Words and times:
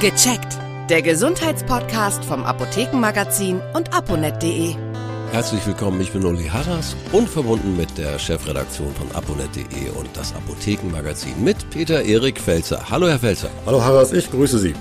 Gecheckt. 0.00 0.56
Der 0.88 1.02
Gesundheitspodcast 1.02 2.24
vom 2.24 2.44
Apothekenmagazin 2.44 3.60
und 3.74 3.92
aponet.de. 3.92 4.76
Herzlich 5.32 5.66
willkommen, 5.66 6.00
ich 6.00 6.12
bin 6.12 6.24
Uli 6.24 6.44
Harras 6.44 6.94
und 7.10 7.28
verbunden 7.28 7.76
mit 7.76 7.98
der 7.98 8.16
Chefredaktion 8.20 8.94
von 8.94 9.10
aponet.de 9.10 9.90
und 9.98 10.08
das 10.14 10.32
Apothekenmagazin 10.36 11.42
mit 11.42 11.68
Peter 11.70 12.04
Erik 12.04 12.40
Felzer. 12.40 12.88
Hallo 12.88 13.08
Herr 13.08 13.18
Felzer. 13.18 13.50
Hallo 13.66 13.82
Harras, 13.82 14.12
ich 14.12 14.30
grüße 14.30 14.60
Sie. 14.60 14.74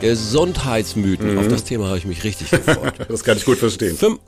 Gesundheitsmythen, 0.00 1.34
mhm. 1.34 1.40
auf 1.40 1.48
das 1.48 1.64
Thema 1.64 1.88
habe 1.88 1.98
ich 1.98 2.06
mich 2.06 2.24
richtig 2.24 2.50
gefreut. 2.50 2.94
das 3.08 3.24
kann 3.24 3.36
ich 3.36 3.44
gut 3.44 3.58
verstehen. 3.58 3.94
Fün 3.94 4.18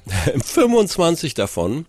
25 0.44 1.32
davon 1.34 1.86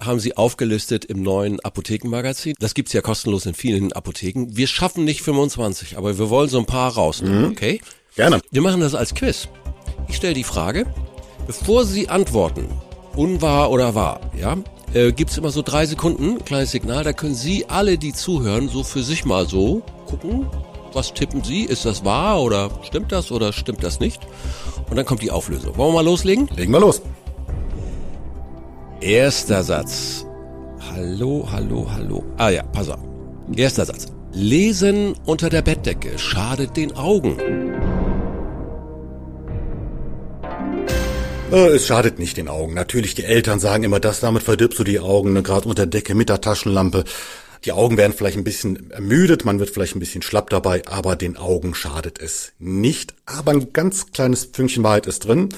haben 0.00 0.20
sie 0.20 0.36
aufgelistet 0.36 1.04
im 1.04 1.22
neuen 1.22 1.60
Apothekenmagazin. 1.60 2.54
Das 2.58 2.74
gibt's 2.74 2.92
ja 2.92 3.00
kostenlos 3.00 3.46
in 3.46 3.54
vielen 3.54 3.92
Apotheken. 3.92 4.48
Wir 4.50 4.66
schaffen 4.66 5.04
nicht 5.04 5.22
25, 5.22 5.98
aber 5.98 6.18
wir 6.18 6.30
wollen 6.30 6.48
so 6.48 6.58
ein 6.58 6.66
paar 6.66 6.94
rausnehmen, 6.94 7.42
mhm. 7.42 7.50
okay? 7.52 7.80
Gerne. 8.16 8.40
Wir 8.50 8.62
machen 8.62 8.80
das 8.80 8.94
als 8.94 9.14
Quiz. 9.14 9.48
Ich 10.08 10.16
stelle 10.16 10.34
die 10.34 10.44
Frage, 10.44 10.86
bevor 11.46 11.84
Sie 11.84 12.08
antworten, 12.08 12.66
unwahr 13.14 13.70
oder 13.70 13.94
wahr, 13.94 14.20
ja, 14.38 14.56
äh, 14.92 15.12
gibt's 15.12 15.38
immer 15.38 15.50
so 15.50 15.62
drei 15.62 15.86
Sekunden, 15.86 16.44
kleines 16.44 16.72
Signal, 16.72 17.04
da 17.04 17.12
können 17.12 17.34
Sie 17.34 17.66
alle, 17.68 17.98
die 17.98 18.12
zuhören, 18.12 18.68
so 18.68 18.82
für 18.82 19.02
sich 19.02 19.24
mal 19.24 19.46
so 19.46 19.82
gucken, 20.06 20.46
was 20.92 21.14
tippen 21.14 21.44
Sie? 21.44 21.62
Ist 21.62 21.84
das 21.84 22.04
wahr 22.04 22.42
oder 22.42 22.70
stimmt 22.82 23.12
das 23.12 23.30
oder 23.30 23.52
stimmt 23.52 23.84
das 23.84 24.00
nicht? 24.00 24.20
Und 24.88 24.96
dann 24.96 25.06
kommt 25.06 25.22
die 25.22 25.30
Auflösung. 25.30 25.76
Wollen 25.76 25.90
wir 25.90 26.02
mal 26.02 26.04
loslegen? 26.04 26.48
Legen 26.56 26.72
wir 26.72 26.80
los. 26.80 27.00
Erster 29.00 29.62
Satz. 29.62 30.26
Hallo, 30.92 31.48
hallo, 31.50 31.88
hallo. 31.90 32.22
Ah 32.36 32.50
ja, 32.50 32.62
pass 32.62 32.90
auf. 32.90 33.00
Erster 33.56 33.86
Satz. 33.86 34.08
Lesen 34.32 35.14
unter 35.24 35.48
der 35.48 35.62
Bettdecke 35.62 36.18
schadet 36.18 36.76
den 36.76 36.94
Augen. 36.94 37.38
Äh, 41.50 41.68
es 41.68 41.86
schadet 41.86 42.18
nicht 42.18 42.36
den 42.36 42.48
Augen. 42.48 42.74
Natürlich, 42.74 43.14
die 43.14 43.24
Eltern 43.24 43.58
sagen 43.58 43.84
immer, 43.84 44.00
das 44.00 44.20
damit 44.20 44.42
verdirbst 44.42 44.78
du 44.78 44.84
die 44.84 45.00
Augen, 45.00 45.32
ne, 45.32 45.42
gerade 45.42 45.66
unter 45.66 45.86
Decke 45.86 46.14
mit 46.14 46.28
der 46.28 46.42
Taschenlampe. 46.42 47.04
Die 47.64 47.72
Augen 47.72 47.96
werden 47.96 48.14
vielleicht 48.14 48.38
ein 48.38 48.44
bisschen 48.44 48.90
ermüdet, 48.90 49.44
man 49.44 49.58
wird 49.58 49.70
vielleicht 49.70 49.94
ein 49.94 50.00
bisschen 50.00 50.22
schlapp 50.22 50.48
dabei, 50.50 50.82
aber 50.86 51.14
den 51.14 51.36
Augen 51.36 51.74
schadet 51.74 52.18
es 52.18 52.52
nicht. 52.58 53.14
Aber 53.26 53.52
ein 53.52 53.72
ganz 53.72 54.12
kleines 54.12 54.48
Fünkchen 54.52 54.82
Wahrheit 54.82 55.06
ist 55.06 55.26
drin. 55.26 55.50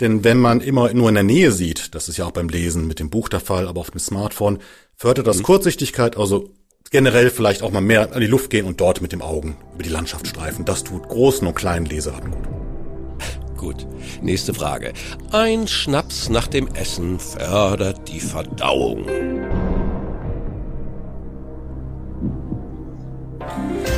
Denn 0.00 0.22
wenn 0.24 0.38
man 0.38 0.60
immer 0.60 0.92
nur 0.92 1.08
in 1.08 1.14
der 1.14 1.24
Nähe 1.24 1.52
sieht, 1.52 1.94
das 1.94 2.08
ist 2.08 2.18
ja 2.18 2.26
auch 2.26 2.32
beim 2.32 2.48
Lesen 2.48 2.86
mit 2.86 2.98
dem 3.00 3.08
Buch 3.08 3.28
der 3.28 3.40
Fall, 3.40 3.68
aber 3.68 3.80
auf 3.80 3.90
dem 3.90 4.00
Smartphone, 4.00 4.58
fördert 4.96 5.26
das 5.26 5.38
mhm. 5.38 5.44
Kurzsichtigkeit, 5.44 6.16
also 6.16 6.50
generell 6.90 7.30
vielleicht 7.30 7.62
auch 7.62 7.70
mal 7.70 7.80
mehr 7.80 8.14
an 8.14 8.20
die 8.20 8.26
Luft 8.26 8.50
gehen 8.50 8.66
und 8.66 8.80
dort 8.80 9.00
mit 9.00 9.12
dem 9.12 9.22
Augen 9.22 9.56
über 9.74 9.82
die 9.82 9.90
Landschaft 9.90 10.26
streifen. 10.26 10.64
Das 10.64 10.84
tut 10.84 11.08
großen 11.08 11.46
und 11.46 11.54
kleinen 11.54 11.86
Leseraten 11.86 12.32
gut. 12.32 12.46
Gut. 13.56 13.86
Nächste 14.20 14.52
Frage. 14.52 14.92
Ein 15.32 15.66
Schnaps 15.66 16.28
nach 16.28 16.46
dem 16.46 16.68
Essen 16.74 17.18
fördert 17.18 18.06
die 18.06 18.20
Verdauung. 18.20 19.06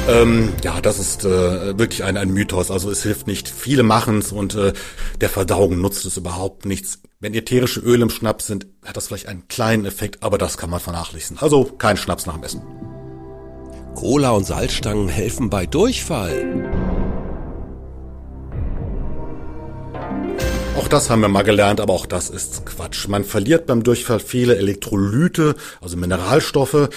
Ähm, 0.08 0.54
ja, 0.64 0.80
das 0.80 0.98
ist 0.98 1.26
äh, 1.26 1.78
wirklich 1.78 2.02
ein, 2.02 2.16
ein 2.16 2.30
Mythos. 2.30 2.70
Also 2.70 2.90
es 2.90 3.02
hilft 3.02 3.26
nicht. 3.26 3.46
Viele 3.46 3.82
machen 3.82 4.18
es 4.18 4.32
und 4.32 4.54
äh, 4.54 4.72
der 5.20 5.28
Verdauung 5.28 5.80
nutzt 5.80 6.06
es 6.06 6.16
überhaupt 6.16 6.64
nichts. 6.64 7.00
Wenn 7.20 7.34
ätherische 7.34 7.80
Öle 7.80 8.04
im 8.04 8.10
Schnaps 8.10 8.46
sind, 8.46 8.66
hat 8.84 8.96
das 8.96 9.08
vielleicht 9.08 9.26
einen 9.26 9.48
kleinen 9.48 9.84
Effekt, 9.84 10.22
aber 10.22 10.38
das 10.38 10.56
kann 10.56 10.70
man 10.70 10.80
vernachlässigen. 10.80 11.42
Also 11.42 11.64
kein 11.64 11.98
Schnaps 11.98 12.24
nach 12.24 12.34
dem 12.34 12.44
Essen. 12.44 12.62
Cola 13.94 14.30
und 14.30 14.46
Salzstangen 14.46 15.08
helfen 15.08 15.50
bei 15.50 15.66
Durchfall. 15.66 16.70
Auch 20.78 20.88
das 20.88 21.10
haben 21.10 21.20
wir 21.20 21.28
mal 21.28 21.42
gelernt, 21.42 21.80
aber 21.80 21.92
auch 21.92 22.06
das 22.06 22.30
ist 22.30 22.64
Quatsch. 22.64 23.08
Man 23.08 23.24
verliert 23.24 23.66
beim 23.66 23.82
Durchfall 23.82 24.20
viele 24.20 24.56
Elektrolyte, 24.56 25.54
also 25.82 25.98
Mineralstoffe. 25.98 26.88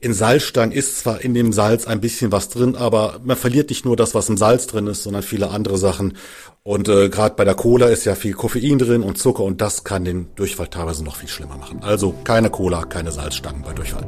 In 0.00 0.12
Salzstangen 0.12 0.72
ist 0.72 0.98
zwar 1.00 1.20
in 1.22 1.34
dem 1.34 1.52
Salz 1.52 1.86
ein 1.86 2.00
bisschen 2.00 2.30
was 2.30 2.48
drin, 2.48 2.76
aber 2.76 3.20
man 3.24 3.36
verliert 3.36 3.70
nicht 3.70 3.84
nur 3.84 3.96
das, 3.96 4.14
was 4.14 4.28
im 4.28 4.36
Salz 4.36 4.66
drin 4.66 4.86
ist, 4.86 5.02
sondern 5.02 5.22
viele 5.22 5.50
andere 5.50 5.76
Sachen. 5.78 6.16
Und 6.62 6.88
äh, 6.88 7.08
gerade 7.08 7.34
bei 7.34 7.44
der 7.44 7.54
Cola 7.54 7.86
ist 7.86 8.04
ja 8.04 8.14
viel 8.14 8.34
Koffein 8.34 8.78
drin 8.78 9.02
und 9.02 9.18
Zucker 9.18 9.42
und 9.42 9.60
das 9.60 9.84
kann 9.84 10.04
den 10.04 10.28
Durchfall 10.36 10.68
teilweise 10.68 11.02
noch 11.02 11.16
viel 11.16 11.28
schlimmer 11.28 11.56
machen. 11.56 11.80
Also 11.82 12.14
keine 12.24 12.50
Cola, 12.50 12.84
keine 12.84 13.10
Salzstangen 13.10 13.62
bei 13.62 13.72
Durchfall. 13.72 14.06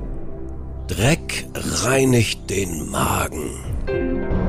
Dreck 0.86 1.46
reinigt 1.54 2.50
den 2.50 2.90
Magen. 2.90 4.39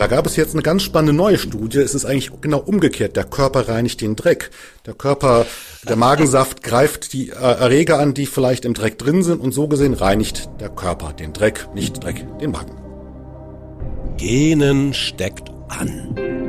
Da 0.00 0.06
gab 0.06 0.24
es 0.24 0.34
jetzt 0.36 0.54
eine 0.54 0.62
ganz 0.62 0.82
spannende 0.82 1.12
neue 1.12 1.36
Studie. 1.36 1.76
Es 1.76 1.94
ist 1.94 2.06
eigentlich 2.06 2.30
genau 2.40 2.60
umgekehrt. 2.60 3.16
Der 3.16 3.24
Körper 3.24 3.68
reinigt 3.68 4.00
den 4.00 4.16
Dreck. 4.16 4.50
Der 4.86 4.94
Körper, 4.94 5.44
der 5.86 5.96
Magensaft 5.96 6.62
greift 6.62 7.12
die 7.12 7.28
Erreger 7.28 7.98
an, 7.98 8.14
die 8.14 8.24
vielleicht 8.24 8.64
im 8.64 8.72
Dreck 8.72 8.96
drin 8.96 9.22
sind 9.22 9.42
und 9.42 9.52
so 9.52 9.68
gesehen 9.68 9.92
reinigt 9.92 10.48
der 10.58 10.70
Körper 10.70 11.12
den 11.12 11.34
Dreck, 11.34 11.68
nicht 11.74 12.02
Dreck, 12.02 12.24
den 12.38 12.52
Magen. 12.52 12.78
Genen 14.16 14.94
steckt 14.94 15.50
an. 15.68 16.39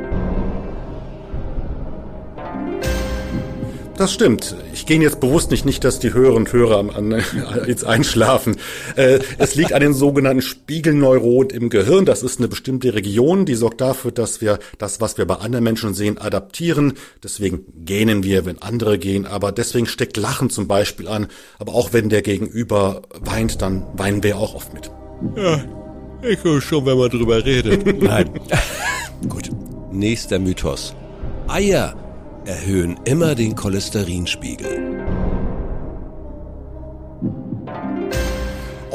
Das 4.02 4.12
stimmt. 4.12 4.56
Ich 4.74 4.84
gehe 4.84 5.00
jetzt 5.00 5.20
bewusst 5.20 5.52
nicht, 5.52 5.64
nicht, 5.64 5.84
dass 5.84 6.00
die 6.00 6.12
Hörerinnen 6.12 6.46
und 6.46 6.52
Hörer 6.52 6.80
an, 6.80 6.90
an, 6.90 7.22
jetzt 7.68 7.84
einschlafen. 7.84 8.56
Äh, 8.96 9.20
es 9.38 9.54
liegt 9.54 9.72
an 9.72 9.80
den 9.80 9.94
sogenannten 9.94 10.42
Spiegelneuronen 10.42 11.50
im 11.50 11.70
Gehirn. 11.70 12.04
Das 12.04 12.24
ist 12.24 12.40
eine 12.40 12.48
bestimmte 12.48 12.94
Region, 12.94 13.46
die 13.46 13.54
sorgt 13.54 13.80
dafür, 13.80 14.10
dass 14.10 14.40
wir 14.40 14.58
das, 14.78 15.00
was 15.00 15.18
wir 15.18 15.24
bei 15.24 15.36
anderen 15.36 15.62
Menschen 15.62 15.94
sehen, 15.94 16.18
adaptieren. 16.18 16.94
Deswegen 17.22 17.60
gähnen 17.84 18.24
wir, 18.24 18.44
wenn 18.44 18.60
andere 18.60 18.98
gehen. 18.98 19.24
Aber 19.24 19.52
deswegen 19.52 19.86
steckt 19.86 20.16
Lachen 20.16 20.50
zum 20.50 20.66
Beispiel 20.66 21.06
an. 21.06 21.28
Aber 21.60 21.72
auch 21.72 21.92
wenn 21.92 22.08
der 22.08 22.22
Gegenüber 22.22 23.02
weint, 23.20 23.62
dann 23.62 23.86
weinen 23.94 24.24
wir 24.24 24.36
auch 24.36 24.56
oft 24.56 24.74
mit. 24.74 24.90
Ja, 25.36 25.64
ich 26.28 26.42
höre 26.42 26.60
schon, 26.60 26.86
wenn 26.86 26.98
man 26.98 27.08
drüber 27.08 27.44
redet. 27.44 28.02
Nein. 28.02 28.30
Gut. 29.28 29.50
Nächster 29.92 30.40
Mythos. 30.40 30.92
Eier 31.46 32.01
erhöhen 32.46 32.98
immer 33.04 33.34
den 33.34 33.54
Cholesterinspiegel. 33.54 35.02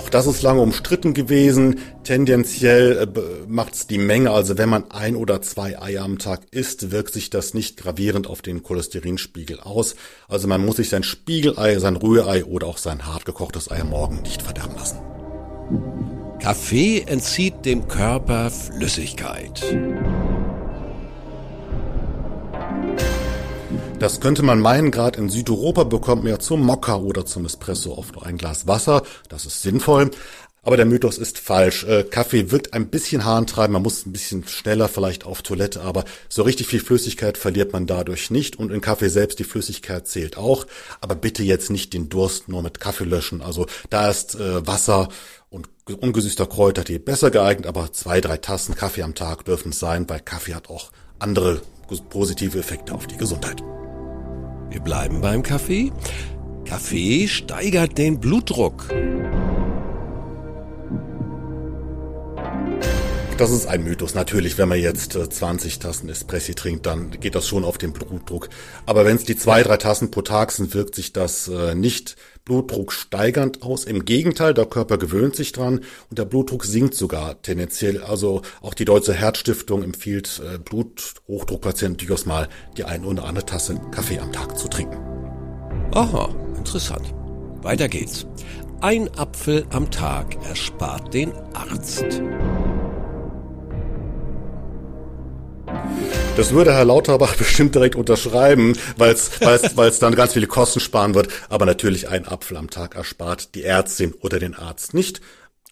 Auch 0.08 0.10
das 0.10 0.26
ist 0.26 0.42
lange 0.42 0.62
umstritten 0.62 1.14
gewesen. 1.14 1.80
Tendenziell 2.06 3.10
äh, 3.14 3.20
macht 3.46 3.74
es 3.74 3.88
die 3.88 3.98
Menge, 3.98 4.32
also 4.32 4.58
wenn 4.58 4.70
man 4.70 4.90
ein 4.90 5.18
oder 5.18 5.42
zwei 5.42 5.82
Eier 5.82 6.06
am 6.06 6.18
Tag 6.18 6.44
isst, 6.52 6.92
wirkt 6.92 7.12
sich 7.12 7.30
das 7.30 7.54
nicht 7.54 7.76
gravierend 7.76 8.26
auf 8.28 8.42
den 8.42 8.64
Cholesterinspiegel 8.64 9.60
aus. 9.60 9.96
Also 10.30 10.48
man 10.48 10.66
muss 10.66 10.78
sich 10.78 10.88
sein 10.88 11.04
Spiegelei, 11.04 11.78
sein 11.80 11.98
Rührei 11.98 12.46
oder 12.46 12.68
auch 12.68 12.78
sein 12.78 13.06
hart 13.06 13.26
gekochtes 13.26 13.70
Ei 13.70 13.84
morgen 13.84 14.22
nicht 14.22 14.42
verderben 14.42 14.76
lassen. 14.78 15.00
Kaffee 16.40 17.02
entzieht 17.06 17.66
dem 17.66 17.90
Körper 17.90 18.50
Flüssigkeit. 18.50 19.62
Das 24.00 24.20
könnte 24.20 24.44
man 24.44 24.60
meinen, 24.60 24.92
gerade 24.92 25.18
in 25.18 25.28
Südeuropa 25.28 25.84
bekommt 25.84 26.24
man 26.24 26.34
ja 26.34 26.40
zum 26.40 26.62
Mokka 26.62 26.98
oder 26.98 27.26
zum 27.26 27.46
Espresso 27.46 27.98
oft 27.98 28.14
nur 28.14 28.28
ein 28.28 28.38
Glas 28.38 28.68
Wasser. 28.68 29.02
Das 29.28 29.48
ist 29.48 29.64
sinnvoll. 29.64 30.12
Aber 30.62 30.78
der 30.78 30.86
Mythos 30.86 31.18
ist 31.18 31.40
falsch. 31.40 31.84
Äh, 31.86 32.04
Kaffee 32.04 32.52
wird 32.52 32.74
ein 32.74 32.90
bisschen 32.90 33.26
harntreiben, 33.26 33.74
man 33.74 33.82
muss 33.82 34.06
ein 34.06 34.12
bisschen 34.12 34.48
schneller 34.48 34.88
vielleicht 34.88 35.26
auf 35.26 35.42
Toilette, 35.42 35.82
aber 35.82 36.04
so 36.30 36.44
richtig 36.44 36.68
viel 36.68 36.82
Flüssigkeit 36.82 37.38
verliert 37.40 37.74
man 37.74 37.88
dadurch 37.88 38.30
nicht. 38.30 38.60
Und 38.60 38.72
in 38.72 38.82
Kaffee 38.82 39.08
selbst 39.08 39.40
die 39.40 39.46
Flüssigkeit 39.46 40.08
zählt 40.08 40.38
auch. 40.38 40.68
Aber 41.02 41.16
bitte 41.16 41.42
jetzt 41.42 41.72
nicht 41.72 41.94
den 41.94 42.10
Durst 42.10 42.50
nur 42.50 42.62
mit 42.62 42.80
Kaffee 42.80 43.06
löschen. 43.06 43.42
Also 43.42 43.66
da 43.90 44.10
ist 44.12 44.36
äh, 44.36 44.68
Wasser 44.68 45.10
und 45.50 45.70
ungesüßter 45.90 46.46
Kräutertee 46.46 47.00
besser 47.00 47.32
geeignet, 47.32 47.66
aber 47.66 47.92
zwei, 47.94 48.22
drei 48.22 48.38
Tassen 48.38 48.76
Kaffee 48.76 49.02
am 49.02 49.16
Tag 49.16 49.46
dürfen 49.46 49.72
es 49.72 49.80
sein, 49.80 50.08
weil 50.08 50.20
Kaffee 50.20 50.54
hat 50.54 50.70
auch 50.70 50.92
andere 51.18 51.62
positive 52.10 52.60
Effekte 52.60 52.94
auf 52.94 53.08
die 53.08 53.18
Gesundheit. 53.18 53.64
Wir 54.70 54.82
bleiben 54.82 55.22
beim 55.22 55.44
Kaffee. 55.44 55.92
Kaffee 56.66 57.28
steigert 57.28 57.98
den 57.98 58.20
Blutdruck. 58.20 58.90
Das 63.38 63.52
ist 63.52 63.68
ein 63.68 63.84
Mythos. 63.84 64.16
Natürlich, 64.16 64.58
wenn 64.58 64.68
man 64.68 64.80
jetzt 64.80 65.14
20 65.14 65.76
äh, 65.76 65.80
Tassen 65.80 66.10
Espressi 66.10 66.56
trinkt, 66.56 66.88
dann 66.88 67.12
geht 67.12 67.36
das 67.36 67.48
schon 67.48 67.66
auf 67.66 67.78
den 67.78 67.94
Blutdruck. 67.94 68.50
Aber 68.88 69.06
wenn 69.06 69.16
es 69.16 69.26
die 69.26 69.36
zwei, 69.36 69.62
drei 69.62 69.78
Tassen 69.78 70.10
pro 70.10 70.24
Tag 70.24 70.52
sind, 70.52 70.74
wirkt 70.74 70.96
sich 70.96 71.14
das 71.14 71.48
äh, 71.48 71.76
nicht 71.76 72.16
Blutdruck 72.46 72.92
steigernd 72.92 73.62
aus. 73.62 73.86
Im 73.86 74.06
Gegenteil, 74.06 74.56
der 74.56 74.66
Körper 74.66 74.98
gewöhnt 74.98 75.36
sich 75.36 75.52
dran 75.52 75.82
und 76.10 76.18
der 76.18 76.26
Blutdruck 76.26 76.66
sinkt 76.66 76.96
sogar 76.96 77.40
tendenziell. 77.44 78.02
Also 78.02 78.42
auch 78.62 78.74
die 78.74 78.86
Deutsche 78.86 79.14
Herzstiftung 79.14 79.84
empfiehlt 79.84 80.42
äh, 80.44 80.58
Bluthochdruckpatienten 80.58 81.98
durchaus 81.98 82.26
mal 82.26 82.50
die 82.76 82.86
ein 82.86 83.06
oder 83.06 83.26
andere 83.26 83.46
Tasse 83.46 83.80
Kaffee 83.92 84.18
am 84.18 84.32
Tag 84.32 84.58
zu 84.58 84.68
trinken. 84.68 84.98
Aha, 85.92 86.36
interessant. 86.58 87.14
Weiter 87.62 87.88
geht's. 87.88 88.26
ein 88.82 89.16
Apfel 89.16 89.68
am 89.70 89.92
Tag 89.92 90.36
erspart 90.48 91.14
den 91.14 91.34
Arzt. 91.54 92.22
Das 96.38 96.54
würde 96.54 96.72
Herr 96.72 96.86
Lauterbach 96.86 97.36
bestimmt 97.38 97.74
direkt 97.74 97.96
unterschreiben, 97.96 98.78
weil 98.96 99.16
es 99.16 100.00
dann 100.00 100.14
ganz 100.14 100.34
viele 100.34 100.46
Kosten 100.46 100.80
sparen 100.80 101.16
wird. 101.16 101.30
Aber 101.50 101.66
natürlich 101.66 102.10
ein 102.10 102.28
Apfel 102.28 102.58
am 102.58 102.70
Tag 102.70 102.96
erspart 102.96 103.56
die 103.56 103.64
Ärztin 103.64 104.14
oder 104.22 104.38
den 104.38 104.54
Arzt 104.54 104.94
nicht. 104.94 105.20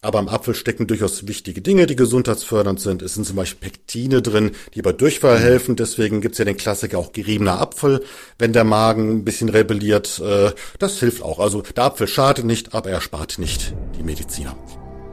Aber 0.02 0.18
im 0.18 0.28
Apfel 0.28 0.56
stecken 0.56 0.88
durchaus 0.88 1.28
wichtige 1.28 1.60
Dinge, 1.60 1.86
die 1.86 1.94
gesundheitsfördernd 1.94 2.80
sind. 2.80 3.02
Es 3.02 3.14
sind 3.14 3.24
zum 3.24 3.36
Beispiel 3.36 3.70
Pektine 3.70 4.22
drin, 4.22 4.50
die 4.74 4.82
bei 4.82 4.92
Durchfall 4.92 5.38
helfen. 5.38 5.76
Deswegen 5.76 6.20
gibt's 6.20 6.38
ja 6.38 6.44
den 6.44 6.56
Klassiker 6.56 6.98
auch 6.98 7.12
geriebener 7.12 7.60
Apfel, 7.60 8.02
wenn 8.40 8.52
der 8.52 8.64
Magen 8.64 9.18
ein 9.18 9.24
bisschen 9.24 9.48
rebelliert. 9.48 10.18
Äh, 10.18 10.50
das 10.80 10.98
hilft 10.98 11.22
auch. 11.22 11.38
Also 11.38 11.62
der 11.62 11.84
Apfel 11.84 12.08
schadet 12.08 12.44
nicht, 12.44 12.74
aber 12.74 12.90
er 12.90 13.00
spart 13.00 13.38
nicht 13.38 13.72
die 13.96 14.02
Mediziner. 14.02 14.56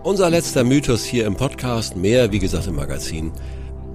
Unser 0.01 0.31
letzter 0.31 0.63
Mythos 0.63 1.05
hier 1.05 1.27
im 1.27 1.37
Podcast, 1.37 1.95
mehr 1.95 2.31
wie 2.31 2.39
gesagt 2.39 2.65
im 2.65 2.75
Magazin. 2.75 3.31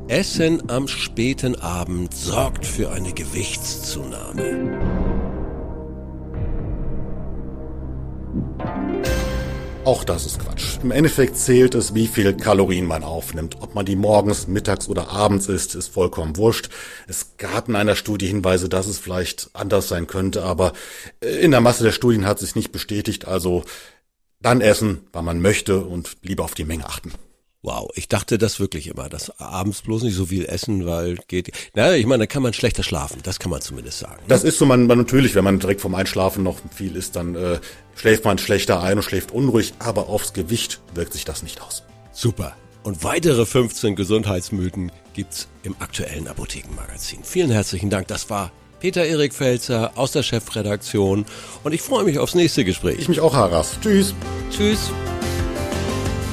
Essen 0.09 0.71
am 0.71 0.89
späten 0.89 1.55
Abend 1.57 2.15
sorgt 2.15 2.65
für 2.65 2.91
eine 2.91 3.13
Gewichtszunahme. 3.13 4.81
Auch 9.85 10.05
das 10.05 10.25
ist 10.25 10.39
Quatsch. 10.39 10.79
Im 10.83 10.93
Endeffekt 10.93 11.37
zählt 11.37 11.75
es, 11.75 11.95
wie 11.95 12.07
viel 12.07 12.35
Kalorien 12.35 12.87
man 12.87 13.05
aufnimmt. 13.05 13.59
Ob 13.61 13.75
man 13.75 13.85
die 13.85 13.97
morgens, 13.97 14.49
mittags 14.49 14.89
oder 14.89 15.11
abends 15.11 15.47
isst, 15.47 15.75
ist 15.75 15.89
vollkommen 15.89 16.39
wurscht. 16.39 16.71
Es 17.07 17.37
gab 17.37 17.69
in 17.69 17.77
einer 17.77 17.95
Studie 17.95 18.29
Hinweise, 18.29 18.71
dass 18.71 18.87
es 18.87 18.99
vielleicht 18.99 19.51
anders 19.53 19.89
sein 19.89 20.07
könnte, 20.07 20.43
aber 20.43 20.73
in 21.21 21.51
der 21.51 21.61
Masse 21.61 21.85
der 21.85 21.93
Studien 21.93 22.25
hat 22.25 22.39
sich 22.39 22.55
nicht 22.55 22.73
bestätigt. 22.73 23.29
Also 23.29 23.63
dann 24.41 24.63
essen, 24.63 25.07
wann 25.13 25.27
man 25.27 25.43
möchte 25.43 25.81
und 25.81 26.17
lieber 26.23 26.45
auf 26.45 26.55
die 26.55 26.65
Menge 26.65 26.87
achten. 26.87 27.13
Wow, 27.63 27.91
ich 27.97 28.07
dachte 28.07 28.39
das 28.39 28.61
wirklich 28.61 28.87
immer, 28.87 29.09
dass 29.09 29.41
abends 29.41 29.83
bloß 29.83 30.05
nicht 30.05 30.15
so 30.15 30.27
viel 30.27 30.47
essen, 30.47 30.87
weil 30.87 31.17
geht. 31.27 31.51
Na, 31.75 31.97
ich 31.97 32.07
meine, 32.07 32.23
da 32.23 32.27
kann 32.27 32.43
man 32.43 32.53
schlechter 32.53 32.85
schlafen, 32.85 33.19
das 33.25 33.41
kann 33.41 33.51
man 33.51 33.61
zumindest 33.61 33.99
sagen. 33.99 34.21
Ne? 34.21 34.29
Das 34.29 34.45
ist 34.45 34.59
so, 34.59 34.67
man, 34.67 34.87
man 34.87 34.97
natürlich, 34.97 35.35
wenn 35.35 35.43
man 35.43 35.59
direkt 35.59 35.81
vom 35.81 35.97
Einschlafen 35.97 36.45
noch 36.45 36.59
viel 36.73 36.95
isst, 36.95 37.17
dann 37.17 37.35
äh, 37.35 37.59
schläft 37.97 38.25
man 38.25 38.39
schlechter 38.39 38.81
ein 38.81 38.99
und 38.99 39.03
schläft 39.03 39.33
unruhig, 39.33 39.75
aber 39.81 40.09
aufs 40.09 40.35
Gewicht 40.35 40.81
wirkt 40.95 41.15
sich 41.15 41.25
das 41.25 41.43
nicht 41.43 41.61
aus. 41.61 41.83
Super. 42.13 42.57
Und 42.85 43.03
weitere 43.03 43.45
15 43.45 43.97
Gesundheitsmythen 43.97 44.93
gibt's 45.13 45.49
im 45.65 45.75
aktuellen 45.81 46.29
Apothekenmagazin. 46.29 47.25
Vielen 47.25 47.51
herzlichen 47.51 47.91
Dank. 47.91 48.07
Das 48.07 48.31
war 48.31 48.53
Peter 48.79 49.05
Erik 49.05 49.35
Felzer 49.35 49.93
aus 49.97 50.13
der 50.13 50.23
Chefredaktion 50.23 51.27
und 51.65 51.73
ich 51.73 51.83
freue 51.83 52.05
mich 52.05 52.21
aufs 52.21 52.37
nächste 52.37 52.65
Gespräch. 52.65 53.01
Ich 53.01 53.09
mich 53.09 53.21
auch, 53.21 53.35
Haras. 53.35 53.77
Tschüss. 53.83 54.15
Tschüss. 54.51 54.93